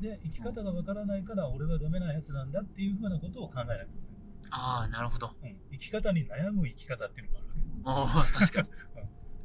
[0.00, 4.06] で生き方がわからないから俺はダメなやつなんだっていうふうなことを考えなきゃいけ
[4.50, 5.34] ああ、なるほど。
[5.42, 8.30] うん、生き方に悩む生き方っていうのもあるわけ。
[8.38, 8.68] おお、確かに。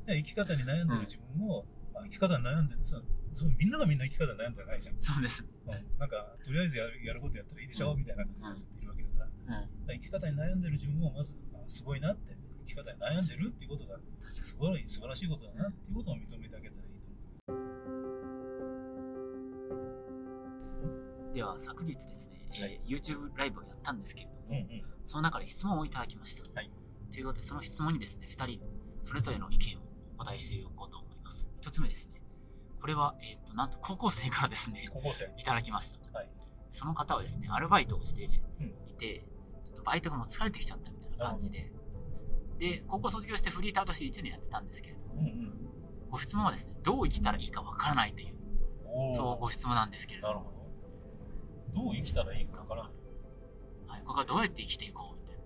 [0.05, 2.85] で生き方に悩んでる自分も、あ生き方に悩んでる。
[2.85, 3.01] さ
[3.33, 5.43] そうみんながみんな生き方に悩んでないじゃん、そうです。
[5.43, 5.71] うん。
[5.97, 7.99] なんかとりあえずやるやることやったらいいでしょ、うん。
[7.99, 9.69] みたいな感じのやつっているわけだから,、うん。
[9.87, 12.37] 生き方に悩んでる自分をまずあすごいなって。
[12.67, 14.31] 生き方に悩んでるっていうことが確かに。
[14.31, 16.90] すごい素晴らしいことだなっていうことを認めてあげたら
[21.33, 22.13] では、昨日ですね、
[22.55, 22.81] えーはい。
[22.85, 26.43] YouTube ライブをやったんですけれども、う、うんうん、その中で質問をいただきました。
[26.53, 26.69] はい。
[27.09, 28.59] ということで、その質問にですね、2人、
[29.01, 29.81] それぞれの意見を
[30.17, 31.47] お答えしておこうと思います。
[31.61, 32.21] 1つ目ですね、
[32.79, 35.33] これは、えっ、と、なんと高校生からですね、高校生。
[35.37, 35.99] いただきました。
[36.17, 36.29] はい。
[36.71, 38.65] その方はですね、アルバイトをしていて、うん。
[38.89, 39.25] いて
[39.63, 41.71] ちょっとバイトがもう疲れてきちゃったみたいな感じで、
[42.59, 45.51] で、高校卒業してフリーターとして1年やってたんですけれども、うんうん
[46.11, 48.35] ご質問はですね、どう生きたらいいかわからないという、
[49.15, 50.60] そうご質問なんですけれども、
[51.73, 52.83] どどう生きたらいいかわから。
[52.83, 52.91] ない
[53.87, 55.37] はい、ここはどうやって生きていこうみたい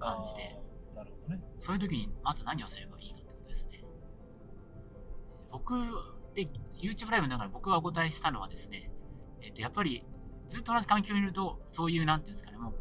[0.00, 0.58] な感じで、
[0.94, 1.42] なるほどね。
[1.58, 3.84] そういう時にまず何をすればいいかってことですね。
[5.50, 5.74] 僕
[6.34, 6.48] で
[6.80, 8.90] YouTube ライブの中で僕がお答えしたのはですね、
[9.42, 10.04] えっとやっぱり
[10.48, 12.74] ずっと同じ環境にいるとそういうなんていうんですかねもう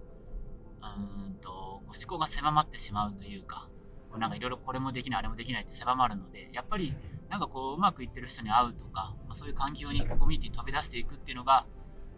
[0.81, 3.69] うーんと思考が狭まってしまうというか
[4.09, 6.95] こうなんかいろいろこれもできないあれもできないって狭まるのでやっぱり
[7.29, 11.65] なんかこううまくいってる人に会うとか、まあ、そういう環境にコミュニティに飛び出していくっていうのが、ま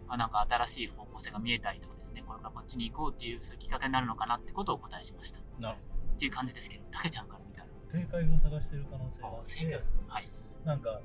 [0.08, 5.40] あ、なんか新しい方向性が見えたりとかですねこれからこっちに行こうっていうそういうきっかけになるのかなってことをお答えしました。
[5.58, 5.76] なる
[6.14, 7.66] っていう感じですけど、たけちゃんから見たら。
[7.66, 10.04] ほど正解を探してる可能性があって正解はそうです。
[10.08, 10.28] はい。
[10.64, 11.00] なんか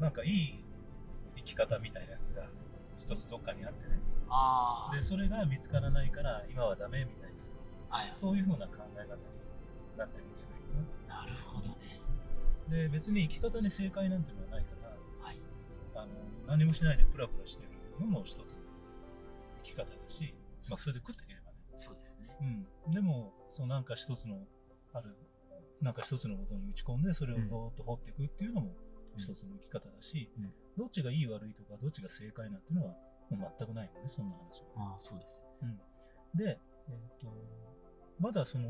[0.00, 0.64] なんかいい
[1.36, 2.48] 生き方みたいなやつが
[2.96, 3.98] 一つどっかにあってね
[4.28, 7.30] あでそれが見つからないから今はダメみたい
[7.90, 8.14] あ、はいな。
[8.14, 9.20] そういうふうな考え方に
[9.96, 12.00] なってるんじゃないかななるほどね。
[12.68, 15.40] で別に生き方に正解なんてのはないからはい。
[15.96, 16.06] あの
[16.46, 17.69] 何もしないでプラプラしてる
[18.00, 18.44] のも一つの
[19.58, 20.34] 生き方だし、
[20.68, 22.66] まあ、それで食っていければねそうですね。
[22.86, 24.46] うん、でもそのなんか一つの
[24.92, 25.16] ある
[25.80, 28.72] なんか一つのことに打ち込んでそれをどーっと掘っていくっていうのも
[29.16, 32.94] 一つの生き方だし、うんどっちがいい悪いとかどっちが正解なんていうのは
[33.28, 34.94] もう全くないのねそんな話は。
[34.94, 35.42] ああ、そうです。
[36.34, 36.58] で、
[36.88, 37.28] えー、と
[38.18, 38.68] まだその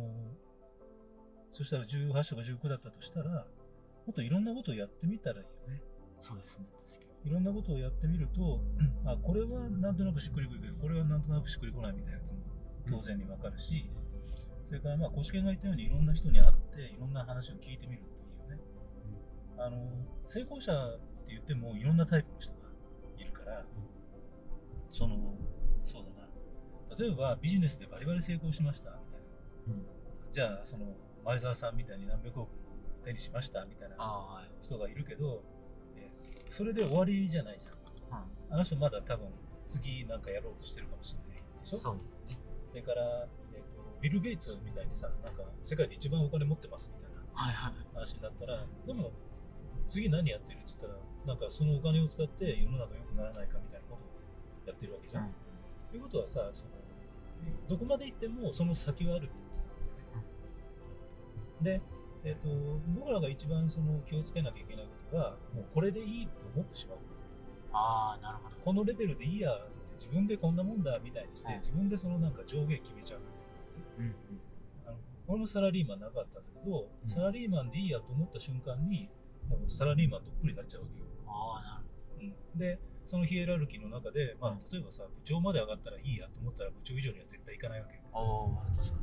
[1.52, 5.82] そしたら18とか19だったとしたらもっといろんなことをやってみたらいいよね。
[6.20, 6.66] そうですね。
[6.88, 8.62] 確かいろんなことをやってみると、
[9.04, 12.38] あこれはなんとなくしっくりくるけどこれはなんとなくしっくりこないみたいなやつも
[12.88, 13.90] 当然にわかるし、
[14.66, 18.62] それからまあ、コシケンが言ったようにいろんな人に会って、いろんな話を聞いてみるっていうね。
[19.58, 19.90] あの、
[20.26, 22.58] 成功者って言ってもいろんなタイプの人が
[23.18, 23.64] いるから、
[24.88, 25.36] その、
[25.84, 26.96] そうだな。
[26.96, 29.82] 例えばビジネスでバリバリ成功しましたみたいな。
[30.32, 32.54] じゃあ、その、前澤さんみたいに何百億も
[33.04, 33.96] 手にしましたみたいな。
[34.62, 35.59] 人がいるけど、えー
[36.50, 37.70] それで終わりじゃないじゃ
[38.16, 38.24] ん。
[38.52, 39.28] あの人まだ多分
[39.68, 41.76] 次なんかやろうとしてるかもしれないでしょ？
[41.78, 42.38] そうですね。
[42.70, 47.74] それから、えーと、ビル・ゲイツみたいにさ、なんか世界で一番お金持ってますみたいなはいはい。
[47.94, 49.12] 話になったら、でも
[49.88, 55.32] 次何やってるって言ったら、なんかそのお金を使って世の中良くならないかみたいなことをやってるわけじゃん。
[55.90, 56.70] ということはさ、その
[57.68, 60.24] どこまで行ってもその先はあるってことなん
[61.64, 61.78] だよね。
[61.78, 61.80] で、
[62.24, 62.48] えーと、
[62.98, 66.98] 僕らが一番その気をつけなきゃいけないことは、もうこれでいいと思ってしまう。
[67.72, 68.56] ああ、なるほど。
[68.64, 74.14] このレベルでいいやって自分でこんなもんだみたいにして、うん自分でそのなんか上限決めちゃうみたいな。
[74.86, 74.88] うん。
[74.88, 74.96] あの
[75.28, 79.08] 俺もサラリーマンなかったんだけど、うんサラリーマンでいいやと思った瞬間に、
[79.48, 81.06] もうサラリーマンどっぷりになっちゃうわけよ。
[81.26, 81.82] ああ、な
[82.20, 88.02] るうん、で、そのヒエラルキーの中で、まあうん、例えばさ、部長まで上がったらいいやと思ったら、部長以上には絶対いかないわけよ。
[88.12, 88.60] ほど。
[88.60, 88.98] ああ、確か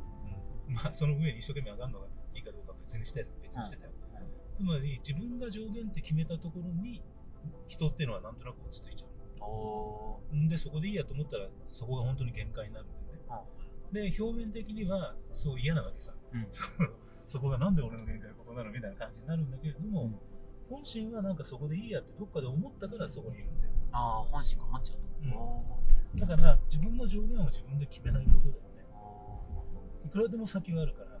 [0.68, 0.68] に。
[0.68, 2.06] うん、まあ、その上に一生懸命上がるのが
[2.88, 3.92] 別にして別にしてたよ。
[4.56, 7.02] つまり、自分が上限って決めたところに、
[7.68, 10.34] 人っていうのはなんとなく落ち着いちゃう。
[10.34, 12.96] んで、そこでいいやと思ったら、そこが本当に限界になるんだ
[13.36, 13.44] よ
[14.02, 14.10] ね。
[14.10, 16.12] で、表面的にはそう嫌なわけさ。
[16.32, 16.64] うんそ
[17.38, 20.18] そこがなんで俺の限界ここなのみたいな感じになるんだけれども、うん
[20.68, 23.72] 本心はなんかそこでいいやってどっかで思ったからそこにいるんだよ。
[23.90, 25.08] あー、本心が持っちゃうと。
[25.24, 25.78] うんお
[26.16, 28.84] だから自分の上限を自分で決めないことだよね。
[30.04, 31.17] いくらでも先はあるから、ん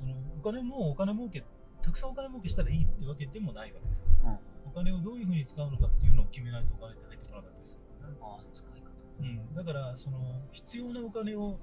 [0.00, 1.44] そのお金もお金儲け、
[1.82, 4.02] たくさんお金儲けしたらいいってわけでもないわけです。
[4.24, 4.26] ー。
[4.26, 4.38] うん。
[4.66, 8.16] お金をどういうふうに使うのかっていうのを決めないとお金って入ってこなかったですからね。
[8.22, 8.90] ああ、使い方。
[9.20, 10.18] うん、だからその
[10.52, 11.58] 必要なお金を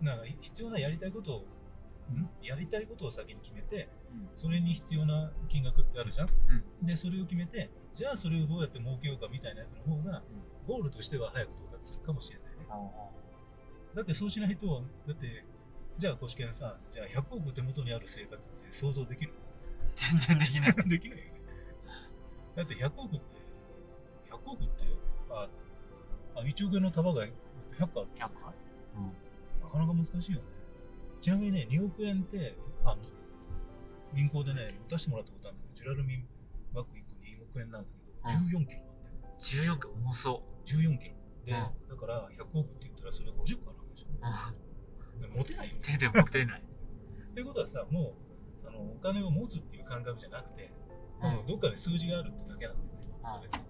[0.00, 1.44] なんか必要なやりたいことを
[2.12, 2.28] ん？
[2.42, 4.28] やりたいことを先に決めてうん。
[4.34, 6.30] それに必要な金額ってあるじゃん、う
[6.84, 10.22] んでそれを決めてじゃあそれをどうやって儲けようかみたいなやつの方が
[10.66, 12.90] ゴールとしては早く到達するかもしれないねあ
[13.94, 15.44] だってそうしないとだって
[15.98, 19.32] じゃあコシケンさんじゃあ100億手元にある生活って想像できる？
[19.96, 20.74] 全然できない。
[20.88, 21.32] できないよね
[22.56, 23.26] だって100億って
[24.30, 24.84] 100億って
[25.30, 25.48] あ
[26.40, 28.10] 1億円の束が100個ある。
[28.16, 28.54] 100回
[28.96, 29.12] うん。
[29.62, 30.44] なかなか難しいよね。
[31.20, 32.54] ちなみにね、2億円って、
[32.84, 33.02] あの、
[34.14, 36.28] 銀行でね、持たせてもらったことあるんだけど、ジュラルミン
[36.72, 38.82] バッグ1個2億円なんだけど、14キロなんだよ。
[39.38, 40.68] 14回重そう。
[40.68, 41.14] 14キロ。
[41.46, 44.08] で、うんだから100億って言ったらそれが50個あるわけでしょ。
[44.10, 44.73] うん。
[45.20, 45.80] で持てないよね。
[45.82, 46.62] 手で持てない。
[46.62, 48.14] っていうことはさ、も
[48.64, 50.72] う、あのお金を持つっていう感覚じゃなくて、
[51.22, 51.46] うん。
[51.46, 53.06] どっかで数字があるってだけなんだよね。
[53.22, 53.64] うんそれ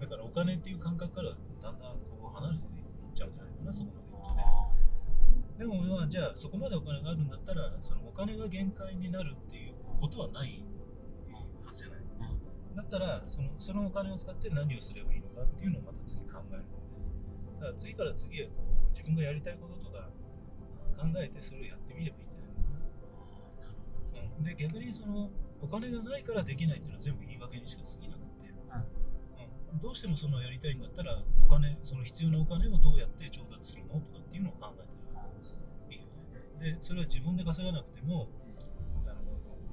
[0.00, 4.44] だからお金っていう感覚からだんだんこう離れていっちゃうんじゃないかな、そこまで行くとね。
[5.58, 10.64] でもまあじゃあそこまでお金があるんだったらそのお金が限界になるっていうことはない
[11.66, 12.00] はずじゃない。
[12.76, 16.64] だったらそのそのお金を使って何をすればいいのかっていうのをまた次考える
[17.60, 20.08] だから次から次へこう自分がやりたいこととか
[21.00, 22.76] 考えてそれをやってみればいいんじゃないのか
[24.20, 24.28] な。
[24.36, 25.30] うん、で逆にその
[25.62, 28.52] お金がないからできないっていうのは全部言い訳にしか過ぎなくて、
[29.72, 34.84] うん、どうしてもそのやりたいんだったらお金その必要なお金をどうやって調達するのとかっていうのを考え
[35.88, 36.06] ていいよ。
[36.60, 36.76] ね。
[36.76, 38.28] で、それは自分で稼がなくても、
[39.06, 39.20] あの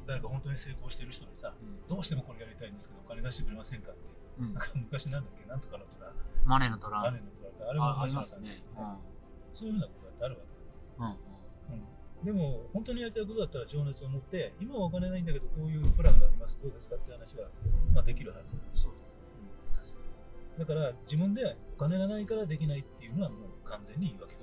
[0.07, 1.53] 誰か本当に成功してる人にさ、
[1.88, 4.00] どうしてもこれやりたいんですけど、お金出してくれませんかって、
[4.39, 4.53] うん。
[4.53, 6.13] なんか昔なんだっけ、なんとかのとか、
[6.45, 8.63] マネーのトラあれのとか、あれもああり同じような感じますね。
[9.53, 10.46] そういうふうなことだってあるわけ
[10.99, 11.05] うん。
[11.05, 11.11] うん。
[11.11, 11.88] うん
[12.23, 17.47] でも、本当にやりたいことだったら情熱を持って、今はお金ないんだけど、こういうプランがあります、どうですかって話は、
[17.94, 18.55] まあ、できるはず。
[18.73, 19.17] そうです。
[20.57, 24.39] だから、自分でお金がないからできないっていうのはもう完全に言い訳だ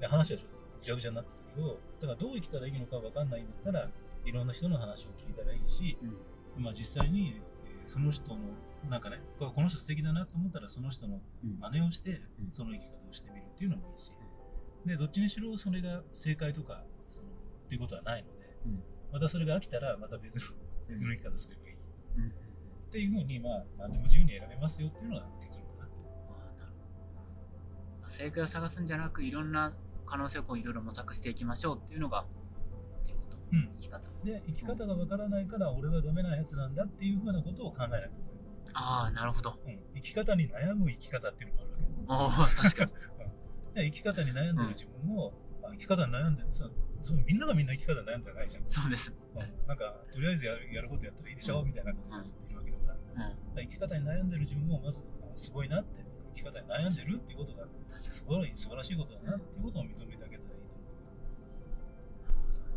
[0.00, 3.90] で話はちょっとぐちゃぐちゃになってたけど、だからどう生きたらいいのか分かんないんだったら、
[4.24, 5.98] いろんな人の話を聞いたらいいし、
[6.56, 6.62] うん。
[6.62, 7.58] まあ、実際に、えー
[7.88, 8.36] その人の、
[8.90, 11.58] なんかね、ここの人素敵だなと思ったら、その人のうん。
[11.58, 14.12] 真似をしてうん、その生き方をしてみるっていうのもいいし、
[14.86, 18.82] で、どっちにしろそれが正解とか、そのっていうことはないので、うん。
[19.12, 20.42] またそれが飽きたら、また別の
[20.88, 21.76] 別の生き方すればいい。
[22.18, 22.28] うん。
[22.28, 25.88] っていうふうに、まあ、何でも自由に選べますよっていうのが結論かな。
[26.30, 28.08] あーなるほど。
[28.08, 29.76] 正解を探すんじゃなくいろんな
[30.06, 32.24] 可能性をこういろいろ模索していきましょうっていうのが
[33.02, 33.70] っていうこと、うん。
[33.76, 34.00] 生き方。
[34.24, 38.10] で、生き方がわからないから、俺はダメなやつなんだっていうふうなことを考えなきゃい
[38.74, 39.58] ああなるほど。
[39.66, 42.52] うん、生き方に悩む生き方っていうのもあるわけ。
[42.62, 42.90] おお確かに。
[42.92, 42.96] で
[43.84, 45.32] 生き方に悩んでる自分も、
[45.62, 46.48] あ生き方に悩んでる。
[46.52, 46.68] さ
[47.00, 48.64] そうみんながみんな生き方に悩んでないじゃん。
[48.68, 49.12] そうです。
[49.34, 49.66] うん。
[49.66, 53.26] なんか、とりあえずやるやることやったらいいでしょ、みたいなことをずっと言うわけだから。
[53.28, 53.54] うん。
[53.54, 56.04] ら生き方に悩んでる自分もまず、あすごいなって、
[56.34, 58.14] 生き方に悩んでるっていうことが確かに。
[58.14, 60.78] すごい素晴らしいことだなっていうことを認めてあげたらいいと思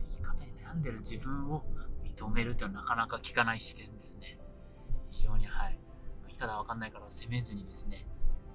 [0.09, 1.63] 生き方に悩んでる自分を
[2.03, 4.39] 認めるってなかなか聞かない視点ですね。
[5.11, 5.79] 非常にはい。
[6.27, 8.05] 生き方わかんないから責めずにですね、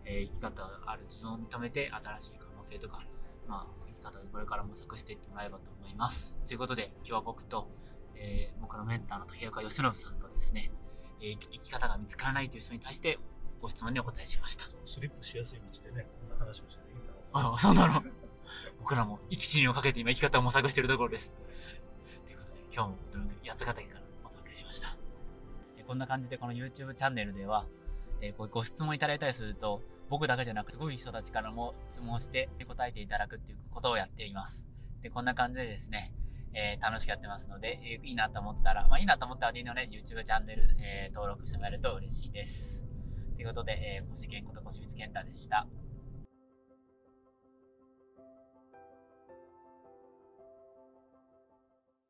[0.06, 3.02] えー生き方ある自分を認めて新しい可能性とか
[3.46, 7.68] まあ生き方でこれから模索していってもらえばと思いますということで今日は僕と、
[8.14, 10.70] えー僕のメンターの竹岡義信さんとですね、
[11.20, 13.18] えー生き方が見つからないという人に対して
[13.60, 14.68] ご質問にお答えしましたう。
[14.84, 17.18] スリップしやすい道でね、こんな話をしていいんだろ
[17.52, 17.56] う。
[17.56, 18.02] あそうなの
[18.78, 21.32] 僕らも生き死にをかけて今生き方を模索しているところです。
[22.24, 22.96] ということで、今日も
[23.44, 24.96] 八ヶ岳からお届けしました。
[25.78, 27.66] えこんな感じでこの YouTube チャンネルでは、
[28.20, 34.66] えーこうご質問いただいたりすると、僕だけじゃなくすごい人たちからも質問して答えていただくっていうことをやっています。
[35.02, 36.12] で、こんな感じでですね、
[36.54, 42.84] えー楽しくやってますので、えーいいなと思ったら、まあいいなと思ったらでいいので、YouTube チャンネル、えー登録してもらえると嬉しいです。
[43.36, 45.66] ということで、えー、星健こと星光健太でした。